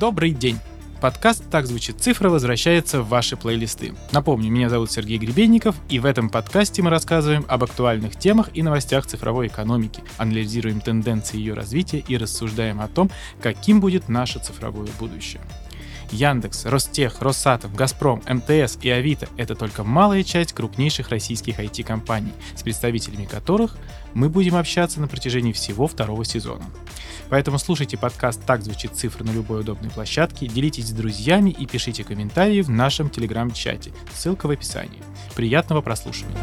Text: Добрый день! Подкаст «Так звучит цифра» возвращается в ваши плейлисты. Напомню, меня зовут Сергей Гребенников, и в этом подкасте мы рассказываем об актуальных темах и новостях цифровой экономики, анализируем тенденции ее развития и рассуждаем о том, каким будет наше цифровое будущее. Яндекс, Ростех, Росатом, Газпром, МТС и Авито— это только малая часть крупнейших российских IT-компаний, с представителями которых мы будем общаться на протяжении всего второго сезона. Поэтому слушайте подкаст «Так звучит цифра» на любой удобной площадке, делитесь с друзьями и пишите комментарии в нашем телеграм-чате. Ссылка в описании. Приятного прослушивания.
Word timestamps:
Добрый 0.00 0.32
день! 0.32 0.58
Подкаст 1.00 1.44
«Так 1.50 1.66
звучит 1.66 2.00
цифра» 2.00 2.28
возвращается 2.30 3.00
в 3.00 3.08
ваши 3.08 3.36
плейлисты. 3.36 3.94
Напомню, 4.10 4.50
меня 4.50 4.68
зовут 4.68 4.90
Сергей 4.90 5.18
Гребенников, 5.18 5.76
и 5.88 5.98
в 5.98 6.06
этом 6.06 6.30
подкасте 6.30 6.82
мы 6.82 6.90
рассказываем 6.90 7.44
об 7.46 7.62
актуальных 7.62 8.16
темах 8.16 8.50
и 8.54 8.62
новостях 8.62 9.06
цифровой 9.06 9.46
экономики, 9.46 10.02
анализируем 10.16 10.80
тенденции 10.80 11.36
ее 11.36 11.54
развития 11.54 12.02
и 12.08 12.16
рассуждаем 12.16 12.80
о 12.80 12.88
том, 12.88 13.10
каким 13.40 13.80
будет 13.80 14.08
наше 14.08 14.38
цифровое 14.38 14.88
будущее. 14.98 15.42
Яндекс, 16.10 16.66
Ростех, 16.66 17.20
Росатом, 17.20 17.74
Газпром, 17.74 18.22
МТС 18.28 18.78
и 18.82 18.90
Авито— 18.90 19.28
это 19.36 19.54
только 19.54 19.84
малая 19.84 20.22
часть 20.22 20.52
крупнейших 20.52 21.08
российских 21.08 21.58
IT-компаний, 21.58 22.32
с 22.54 22.62
представителями 22.62 23.24
которых 23.24 23.76
мы 24.14 24.28
будем 24.28 24.56
общаться 24.56 25.00
на 25.00 25.08
протяжении 25.08 25.52
всего 25.52 25.86
второго 25.86 26.24
сезона. 26.24 26.64
Поэтому 27.28 27.58
слушайте 27.58 27.96
подкаст 27.96 28.44
«Так 28.44 28.62
звучит 28.62 28.92
цифра» 28.94 29.24
на 29.24 29.30
любой 29.30 29.60
удобной 29.60 29.90
площадке, 29.90 30.46
делитесь 30.46 30.88
с 30.88 30.92
друзьями 30.92 31.50
и 31.50 31.66
пишите 31.66 32.04
комментарии 32.04 32.60
в 32.60 32.70
нашем 32.70 33.10
телеграм-чате. 33.10 33.92
Ссылка 34.14 34.46
в 34.46 34.50
описании. 34.50 35.02
Приятного 35.34 35.80
прослушивания. 35.80 36.38